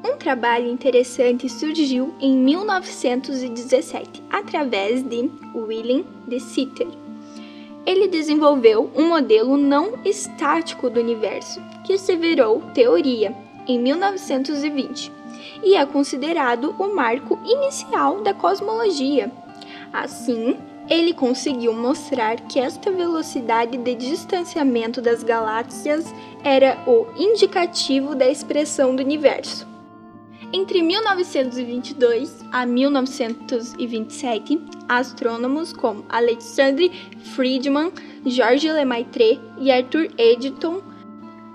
Um 0.05 0.17
trabalho 0.17 0.69
interessante 0.69 1.49
surgiu 1.49 2.15
em 2.21 2.37
1917 2.37 4.23
através 4.31 5.03
de 5.03 5.31
William 5.55 6.05
de 6.29 6.39
Sitter. 6.39 6.87
Ele 7.87 8.09
desenvolveu 8.09 8.91
um 8.95 9.09
modelo 9.09 9.57
não 9.57 9.99
estático 10.05 10.89
do 10.89 11.01
universo, 11.01 11.61
que 11.85 11.99
se 11.99 12.17
virou 12.17 12.63
teoria 12.73 13.35
em 13.67 13.79
1920 13.79 15.13
e 15.63 15.77
é 15.77 15.87
considerado 15.87 16.75
o 16.79 16.95
marco 16.95 17.39
inicial 17.45 18.21
da 18.23 18.35
cosmologia. 18.35 19.31
Assim, 19.93 20.57
ele 20.89 21.15
conseguiu 21.15 21.73
mostrar 21.73 22.37
que 22.43 22.59
esta 22.59 22.91
velocidade 22.91 23.79
de 23.79 23.95
distanciamento 23.95 25.01
das 25.01 25.23
galáxias 25.23 26.13
era 26.43 26.79
o 26.87 27.07
indicativo 27.17 28.15
da 28.15 28.29
expressão 28.29 28.95
do 28.95 29.03
universo. 29.03 29.67
Entre 30.53 30.83
1922 30.83 32.45
a 32.53 32.67
1927, 32.67 34.61
astrônomos 34.89 35.73
como 35.73 36.05
Alexandre 36.09 36.93
Friedman, 37.35 37.91
Georges 38.25 38.73
Lemaitre 38.73 39.41
e 39.59 39.73
Arthur 39.73 40.11
Eddington 40.17 40.81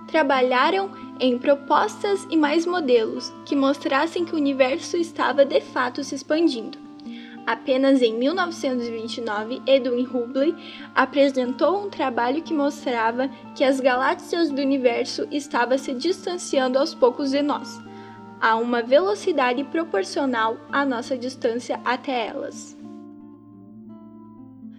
trabalharam 0.08 0.90
em 1.20 1.38
propostas 1.38 2.26
e 2.30 2.38
mais 2.38 2.66
modelos 2.66 3.34
que 3.46 3.56
mostrassem 3.56 4.24
que 4.24 4.34
o 4.34 4.38
universo 4.38 4.98
estava 4.98 5.44
de 5.46 5.60
fato 5.62 6.04
se 6.04 6.16
expandindo. 6.16 6.78
Apenas 7.46 8.02
em 8.02 8.14
1929, 8.14 9.62
Edwin 9.66 10.06
Hubble 10.06 10.56
apresentou 10.94 11.84
um 11.84 11.90
trabalho 11.90 12.44
que 12.44 12.54
mostrava 12.54 13.28
que 13.56 13.64
as 13.64 13.80
galáxias 13.80 14.52
do 14.52 14.62
universo 14.62 15.28
estavam 15.32 15.78
se 15.78 15.94
distanciando 15.94 16.78
aos 16.78 16.94
poucos 16.94 17.32
de 17.32 17.42
nós, 17.42 17.82
a 18.40 18.56
uma 18.56 18.84
velocidade 18.84 19.64
proporcional 19.64 20.58
à 20.72 20.86
nossa 20.86 21.18
distância 21.18 21.80
até 21.84 22.28
elas. 22.28 22.78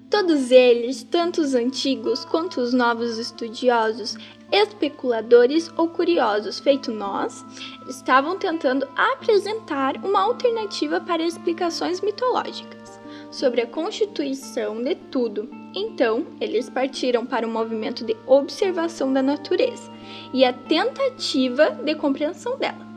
Todos 0.08 0.50
eles, 0.50 1.02
tanto 1.02 1.40
os 1.40 1.54
antigos 1.54 2.24
quanto 2.24 2.60
os 2.60 2.72
novos 2.72 3.16
estudiosos, 3.16 4.16
especuladores 4.52 5.70
ou 5.76 5.88
curiosos, 5.88 6.58
feito 6.58 6.90
nós, 6.90 7.44
estavam 7.88 8.36
tentando 8.36 8.88
apresentar 8.96 9.96
uma 10.04 10.20
alternativa 10.20 11.00
para 11.00 11.22
explicações 11.22 12.00
mitológicas 12.00 13.00
sobre 13.30 13.60
a 13.60 13.66
constituição 13.66 14.82
de 14.82 14.94
tudo. 14.94 15.48
Então, 15.74 16.26
eles 16.40 16.68
partiram 16.68 17.24
para 17.24 17.46
o 17.46 17.50
movimento 17.50 18.04
de 18.04 18.16
observação 18.26 19.12
da 19.12 19.22
natureza 19.22 19.90
e 20.32 20.44
a 20.44 20.52
tentativa 20.52 21.70
de 21.70 21.94
compreensão 21.94 22.58
dela. 22.58 22.90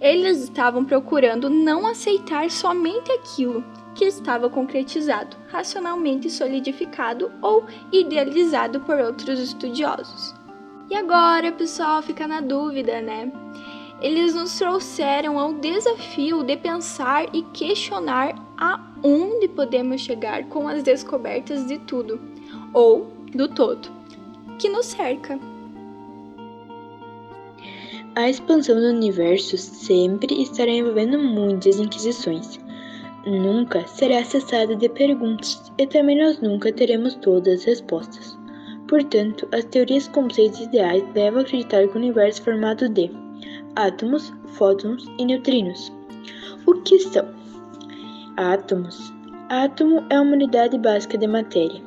Eles 0.00 0.42
estavam 0.42 0.84
procurando 0.84 1.48
não 1.48 1.86
aceitar 1.86 2.50
somente 2.50 3.10
aquilo 3.12 3.64
que 3.94 4.04
estava 4.04 4.50
concretizado, 4.50 5.36
racionalmente 5.48 6.28
solidificado 6.28 7.32
ou 7.40 7.64
idealizado 7.92 8.80
por 8.80 8.98
outros 8.98 9.38
estudiosos. 9.38 10.43
E 10.90 10.94
agora, 10.94 11.50
pessoal, 11.52 12.02
fica 12.02 12.26
na 12.26 12.40
dúvida, 12.40 13.00
né? 13.00 13.32
Eles 14.00 14.34
nos 14.34 14.58
trouxeram 14.58 15.38
ao 15.38 15.54
desafio 15.54 16.42
de 16.42 16.56
pensar 16.56 17.26
e 17.34 17.42
questionar 17.54 18.34
aonde 18.56 19.48
podemos 19.48 20.00
chegar 20.02 20.44
com 20.44 20.68
as 20.68 20.82
descobertas 20.82 21.66
de 21.66 21.78
tudo, 21.78 22.20
ou 22.72 23.10
do 23.34 23.48
todo, 23.48 23.88
que 24.58 24.68
nos 24.68 24.86
cerca. 24.86 25.38
A 28.16 28.28
expansão 28.28 28.76
do 28.76 28.88
universo 28.88 29.56
sempre 29.56 30.42
estará 30.42 30.70
envolvendo 30.70 31.18
muitas 31.18 31.80
inquisições. 31.80 32.60
Nunca 33.26 33.86
será 33.86 34.22
cessada 34.22 34.76
de 34.76 34.88
perguntas 34.88 35.72
e 35.78 35.86
também 35.86 36.22
nós 36.22 36.40
nunca 36.40 36.70
teremos 36.70 37.14
todas 37.16 37.60
as 37.60 37.64
respostas. 37.64 38.43
Portanto, 38.88 39.48
as 39.52 39.64
teorias 39.64 40.08
conceitos 40.08 40.60
ideais 40.60 41.02
levam 41.14 41.40
a 41.40 41.42
acreditar 41.42 41.86
que 41.88 41.94
o 41.94 41.98
universo 41.98 42.42
é 42.42 42.44
formado 42.44 42.88
de 42.88 43.10
átomos, 43.76 44.32
fótons 44.48 45.06
e 45.18 45.24
neutrinos. 45.24 45.92
O 46.66 46.74
que 46.82 46.98
são? 46.98 47.26
Átomos. 48.36 49.12
Átomo 49.48 50.04
é 50.10 50.20
uma 50.20 50.32
unidade 50.32 50.78
básica 50.78 51.16
de 51.16 51.26
matéria, 51.26 51.82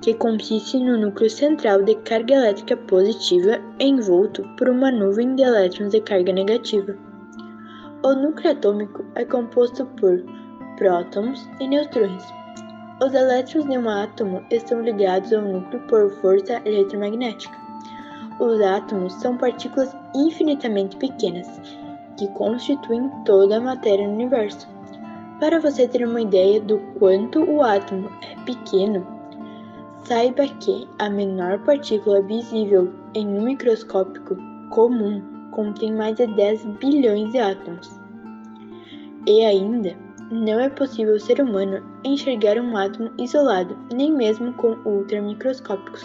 que 0.00 0.14
consiste 0.14 0.78
no 0.78 0.98
núcleo 0.98 1.30
central 1.30 1.82
de 1.82 1.94
carga 1.96 2.34
elétrica 2.34 2.76
positiva 2.76 3.60
envolto 3.78 4.42
por 4.56 4.68
uma 4.68 4.90
nuvem 4.90 5.34
de 5.34 5.42
elétrons 5.42 5.90
de 5.90 6.00
carga 6.00 6.32
negativa. 6.32 6.96
O 8.04 8.14
núcleo 8.14 8.52
atômico 8.52 9.04
é 9.14 9.24
composto 9.24 9.86
por 10.00 10.22
prótons 10.76 11.48
e 11.60 11.68
neutrões. 11.68 12.41
Os 13.04 13.12
elétrons 13.14 13.64
de 13.64 13.76
um 13.76 13.88
átomo 13.88 14.44
estão 14.48 14.80
ligados 14.80 15.32
ao 15.32 15.42
núcleo 15.42 15.82
por 15.88 16.08
força 16.20 16.62
eletromagnética. 16.64 17.52
Os 18.38 18.60
átomos 18.60 19.14
são 19.14 19.36
partículas 19.36 19.92
infinitamente 20.14 20.96
pequenas 20.98 21.48
que 22.16 22.28
constituem 22.28 23.10
toda 23.24 23.56
a 23.56 23.60
matéria 23.60 24.06
no 24.06 24.14
universo. 24.14 24.68
Para 25.40 25.58
você 25.58 25.88
ter 25.88 26.06
uma 26.06 26.20
ideia 26.20 26.60
do 26.60 26.78
quanto 27.00 27.42
o 27.42 27.60
átomo 27.60 28.08
é 28.22 28.36
pequeno, 28.44 29.04
saiba 30.04 30.46
que 30.60 30.86
a 31.00 31.10
menor 31.10 31.58
partícula 31.64 32.22
visível 32.22 32.92
em 33.14 33.26
um 33.26 33.42
microscópio 33.42 34.22
comum 34.70 35.20
contém 35.50 35.92
mais 35.92 36.14
de 36.14 36.28
10 36.28 36.66
bilhões 36.78 37.32
de 37.32 37.38
átomos. 37.40 37.90
E 39.26 39.44
ainda, 39.44 39.92
não 40.32 40.58
é 40.58 40.70
possível 40.70 41.20
ser 41.20 41.42
humano 41.42 41.82
enxergar 42.02 42.58
um 42.58 42.74
átomo 42.74 43.10
isolado, 43.18 43.76
nem 43.92 44.10
mesmo 44.10 44.54
com 44.54 44.78
ultramicroscópicos. 44.86 46.02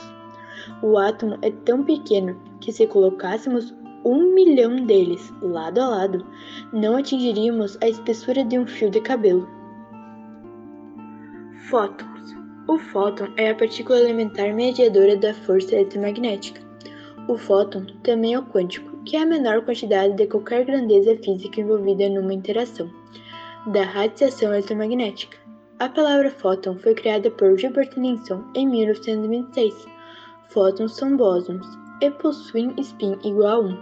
O 0.82 0.98
átomo 0.98 1.38
é 1.42 1.50
tão 1.50 1.82
pequeno 1.82 2.38
que, 2.60 2.74
se 2.74 2.86
colocássemos 2.88 3.74
um 4.04 4.34
milhão 4.34 4.86
deles 4.86 5.34
lado 5.42 5.80
a 5.80 5.88
lado, 5.88 6.26
não 6.74 6.98
atingiríamos 6.98 7.78
a 7.82 7.88
espessura 7.88 8.44
de 8.44 8.60
um 8.60 8.68
fio 8.68 8.90
de 8.90 9.00
cabelo. 9.00 9.48
Fótons. 11.70 12.36
O 12.68 12.78
fóton 12.78 13.30
é 13.38 13.52
a 13.52 13.56
partícula 13.56 14.00
elementar 14.00 14.54
mediadora 14.54 15.16
da 15.16 15.34
força 15.34 15.74
eletromagnética. 15.74 16.60
O 17.30 17.38
fóton 17.38 17.86
também 18.04 18.34
é 18.34 18.40
o 18.40 18.46
quântico, 18.46 18.98
que 19.06 19.16
é 19.16 19.22
a 19.22 19.26
menor 19.26 19.62
quantidade 19.62 20.16
de 20.16 20.28
qualquer 20.28 20.66
grandeza 20.66 21.16
física 21.24 21.62
envolvida 21.62 22.10
numa 22.10 22.34
interação 22.34 22.90
da 23.68 23.84
radiação 23.84 24.54
eletromagnética. 24.54 25.38
A 25.80 25.90
palavra 25.90 26.32
fóton 26.32 26.78
foi 26.78 26.96
criada 26.96 27.30
por 27.30 27.58
Gilbert 27.58 27.92
Linson 27.98 28.44
em 28.56 28.68
1926. 28.68 29.86
Fótons 30.50 30.96
são 30.96 31.18
bósons 31.18 31.68
e 32.02 32.10
possuem 32.10 32.74
spin 32.78 33.18
igual 33.24 33.62
a 33.62 33.68
1. 33.68 33.78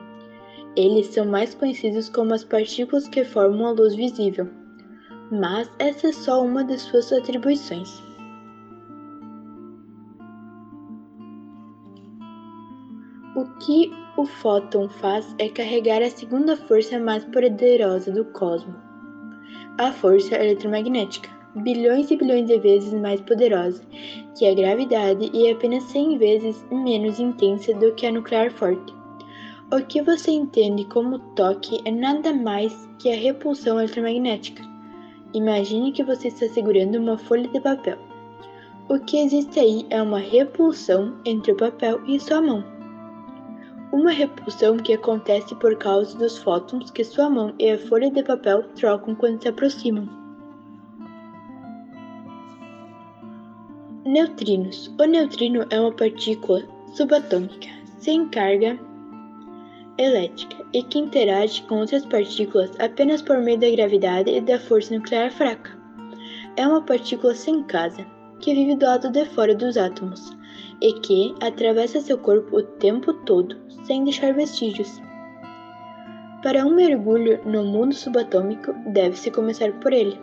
Eles 0.76 1.08
são 1.08 1.26
mais 1.26 1.54
conhecidos 1.54 2.10
como 2.10 2.34
as 2.34 2.44
partículas 2.44 3.08
que 3.08 3.24
formam 3.24 3.68
a 3.68 3.72
luz 3.72 3.96
visível, 3.96 4.50
mas 5.32 5.70
essa 5.80 6.08
é 6.08 6.12
só 6.12 6.44
uma 6.44 6.64
de 6.64 6.78
suas 6.80 7.14
atribuições. 7.14 8.04
O 13.36 13.46
que 13.60 13.92
o 14.18 14.26
fóton 14.26 14.90
faz 14.90 15.36
é 15.38 15.48
carregar 15.48 16.02
a 16.02 16.10
segunda 16.10 16.58
força 16.58 16.98
mais 17.00 17.24
poderosa 17.26 18.12
do 18.12 18.26
cosmos, 18.26 18.85
a 19.78 19.92
força 19.92 20.36
eletromagnética, 20.36 21.30
bilhões 21.56 22.10
e 22.10 22.16
bilhões 22.16 22.48
de 22.48 22.58
vezes 22.60 22.94
mais 22.94 23.20
poderosa 23.22 23.84
que 24.38 24.48
a 24.48 24.54
gravidade 24.54 25.30
e 25.34 25.52
apenas 25.52 25.84
100 25.84 26.18
vezes 26.18 26.66
menos 26.72 27.20
intensa 27.20 27.74
do 27.74 27.94
que 27.94 28.06
a 28.06 28.12
nuclear 28.12 28.52
forte. 28.52 28.94
O 29.74 29.82
que 29.82 30.02
você 30.02 30.32
entende 30.32 30.86
como 30.86 31.20
toque 31.36 31.82
é 31.86 31.92
nada 31.92 32.34
mais 32.34 32.88
que 33.00 33.12
a 33.12 33.16
repulsão 33.16 33.80
eletromagnética. 33.80 34.64
Imagine 35.34 35.92
que 35.92 36.04
você 36.04 36.30
está 36.30 36.48
segurando 36.48 36.98
uma 36.98 37.18
folha 37.18 37.48
de 37.50 37.60
papel. 37.60 37.98
O 38.88 39.00
que 39.00 39.18
existe 39.18 39.60
aí 39.60 39.86
é 39.90 40.02
uma 40.02 40.20
repulsão 40.20 41.18
entre 41.26 41.52
o 41.52 41.58
papel 41.58 42.00
e 42.06 42.20
sua 42.20 42.42
mão. 42.42 42.75
Uma 43.96 44.12
repulsão 44.12 44.76
que 44.76 44.92
acontece 44.92 45.56
por 45.56 45.78
causa 45.78 46.18
dos 46.18 46.38
fótons 46.38 46.92
que 46.92 47.02
sua 47.02 47.30
mão 47.30 47.56
e 47.58 47.72
a 47.72 47.80
folha 47.80 48.12
de 48.12 48.22
papel 48.24 48.62
trocam 48.76 49.16
quando 49.16 49.42
se 49.42 49.48
aproximam. 49.48 50.06
Neutrinos. 54.04 54.94
O 55.00 55.06
neutrino 55.06 55.66
é 55.70 55.80
uma 55.80 55.94
partícula 55.94 56.62
subatômica 56.94 57.70
sem 57.98 58.28
carga 58.28 58.78
elétrica 59.98 60.66
e 60.74 60.84
que 60.84 61.00
interage 61.00 61.62
com 61.62 61.80
outras 61.80 62.06
partículas 62.06 62.78
apenas 62.82 63.22
por 63.22 63.38
meio 63.38 63.58
da 63.58 63.70
gravidade 63.70 64.30
e 64.30 64.42
da 64.42 64.60
força 64.60 64.94
nuclear 64.94 65.32
fraca. 65.32 65.72
É 66.58 66.68
uma 66.68 66.82
partícula 66.82 67.34
sem 67.34 67.64
casa, 67.64 68.06
que 68.42 68.54
vive 68.54 68.76
do 68.76 68.86
lado 68.86 69.10
de 69.10 69.24
fora 69.28 69.56
dos 69.56 69.78
átomos 69.78 70.36
e 70.82 70.94
que 70.94 71.36
atravessa 71.42 72.00
seu 72.00 72.18
corpo 72.18 72.58
o 72.58 72.64
tempo 72.64 73.14
todo, 73.26 73.56
sem 73.84 74.04
deixar 74.04 74.34
vestígios. 74.34 75.02
Para 76.42 76.66
um 76.66 76.76
mergulho 76.76 77.40
no 77.46 77.64
mundo 77.64 77.96
subatômico, 77.96 78.74
deve-se 78.88 79.32
começar 79.32 79.72
por 79.80 79.92
ele. 79.92 80.20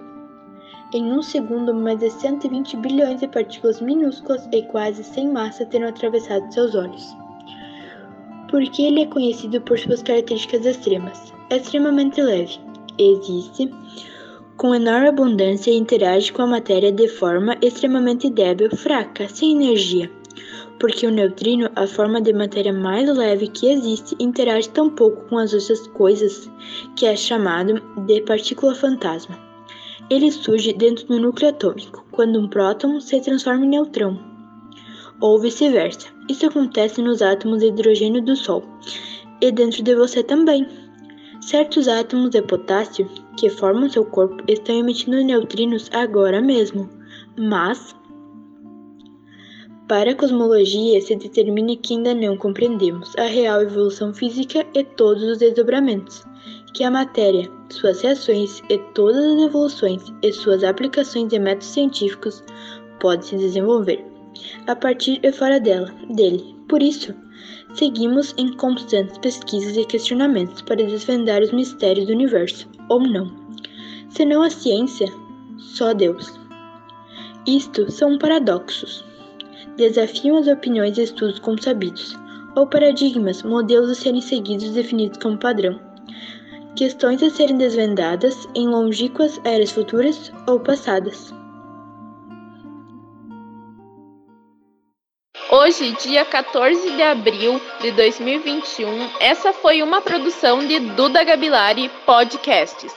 Em 0.94 1.10
um 1.12 1.22
segundo, 1.22 1.74
mais 1.74 1.98
de 1.98 2.10
120 2.10 2.76
bilhões 2.76 3.18
de 3.18 3.26
partículas 3.26 3.80
minúsculas 3.80 4.46
e 4.52 4.62
quase 4.62 5.02
sem 5.02 5.32
massa 5.32 5.66
terão 5.66 5.88
atravessado 5.88 6.52
seus 6.52 6.74
olhos. 6.74 7.16
Porque 8.50 8.82
ele 8.82 9.00
é 9.00 9.06
conhecido 9.06 9.60
por 9.62 9.78
suas 9.78 10.02
características 10.02 10.66
extremas. 10.66 11.32
É 11.50 11.56
extremamente 11.56 12.20
leve. 12.20 12.60
Existe 12.98 13.70
com 14.56 14.74
enorme 14.74 15.08
abundância 15.08 15.70
e 15.70 15.76
interage 15.76 16.32
com 16.32 16.42
a 16.42 16.46
matéria 16.46 16.92
de 16.92 17.08
forma 17.08 17.56
extremamente 17.60 18.30
débil, 18.30 18.70
fraca, 18.76 19.26
sem 19.28 19.52
energia. 19.52 20.08
Porque 20.82 21.06
o 21.06 21.12
neutrino, 21.12 21.70
a 21.76 21.86
forma 21.86 22.20
de 22.20 22.32
matéria 22.32 22.72
mais 22.72 23.08
leve 23.16 23.46
que 23.46 23.70
existe, 23.70 24.16
interage 24.18 24.68
tão 24.68 24.90
pouco 24.90 25.28
com 25.28 25.38
as 25.38 25.54
outras 25.54 25.86
coisas 25.86 26.50
que 26.96 27.06
é 27.06 27.14
chamado 27.14 27.80
de 28.04 28.20
partícula 28.22 28.74
fantasma. 28.74 29.38
Ele 30.10 30.32
surge 30.32 30.72
dentro 30.72 31.06
do 31.06 31.20
núcleo 31.20 31.50
atômico, 31.50 32.04
quando 32.10 32.40
um 32.40 32.48
próton 32.48 33.00
se 33.00 33.20
transforma 33.20 33.64
em 33.64 33.68
neutrão, 33.68 34.18
ou 35.20 35.38
vice-versa. 35.38 36.08
Isso 36.28 36.46
acontece 36.46 37.00
nos 37.00 37.22
átomos 37.22 37.60
de 37.60 37.68
hidrogênio 37.68 38.20
do 38.20 38.34
Sol 38.34 38.64
e 39.40 39.52
dentro 39.52 39.84
de 39.84 39.94
você 39.94 40.20
também. 40.20 40.66
Certos 41.42 41.86
átomos 41.86 42.30
de 42.30 42.42
potássio 42.42 43.08
que 43.36 43.48
formam 43.48 43.88
seu 43.88 44.04
corpo 44.04 44.42
estão 44.48 44.74
emitindo 44.74 45.22
neutrinos 45.22 45.88
agora 45.92 46.42
mesmo, 46.42 46.90
mas 47.38 47.94
para 49.92 50.12
a 50.12 50.14
cosmologia 50.14 50.98
se 51.02 51.14
determina 51.14 51.76
que 51.76 51.92
ainda 51.92 52.14
não 52.14 52.34
compreendemos 52.34 53.14
a 53.18 53.24
real 53.24 53.60
evolução 53.60 54.14
física 54.14 54.66
e 54.72 54.82
todos 54.82 55.22
os 55.22 55.36
desdobramentos 55.36 56.24
que 56.72 56.82
a 56.82 56.90
matéria, 56.90 57.46
suas 57.68 58.00
reações 58.00 58.62
e 58.70 58.78
todas 58.94 59.22
as 59.22 59.42
evoluções 59.42 60.02
e 60.22 60.32
suas 60.32 60.64
aplicações 60.64 61.28
de 61.28 61.38
métodos 61.38 61.66
científicos 61.66 62.42
pode 63.00 63.26
se 63.26 63.36
desenvolver 63.36 64.02
a 64.66 64.74
partir 64.74 65.20
e 65.22 65.30
fora 65.30 65.60
dela, 65.60 65.92
dele. 66.08 66.56
Por 66.70 66.82
isso, 66.82 67.14
seguimos 67.74 68.34
em 68.38 68.50
constantes 68.56 69.18
pesquisas 69.18 69.76
e 69.76 69.84
questionamentos 69.84 70.62
para 70.62 70.76
desvendar 70.86 71.42
os 71.42 71.52
mistérios 71.52 72.06
do 72.06 72.14
universo, 72.14 72.66
ou 72.88 72.98
não. 72.98 73.30
Se 74.08 74.24
não 74.24 74.40
a 74.40 74.48
ciência, 74.48 75.12
só 75.58 75.92
Deus. 75.92 76.32
Isto 77.46 77.92
são 77.92 78.16
paradoxos. 78.16 79.11
Desafiam 79.76 80.36
as 80.36 80.46
opiniões 80.48 80.98
e 80.98 81.02
estudos 81.02 81.38
consabidos, 81.38 82.14
ou 82.54 82.66
paradigmas, 82.66 83.42
modelos 83.42 83.90
a 83.90 83.94
serem 83.94 84.20
seguidos 84.20 84.70
definidos 84.70 85.18
como 85.18 85.38
padrão. 85.38 85.80
Questões 86.76 87.22
a 87.22 87.30
serem 87.30 87.56
desvendadas 87.56 88.46
em 88.54 88.68
longínquas 88.68 89.40
eras 89.44 89.70
futuras 89.70 90.30
ou 90.46 90.60
passadas. 90.60 91.32
Hoje, 95.50 95.92
dia 96.02 96.24
14 96.24 96.90
de 96.90 97.02
abril 97.02 97.60
de 97.80 97.92
2021, 97.92 99.10
essa 99.20 99.54
foi 99.54 99.82
uma 99.82 100.02
produção 100.02 100.66
de 100.66 100.78
Duda 100.80 101.24
Gabilari 101.24 101.90
Podcasts. 102.04 102.94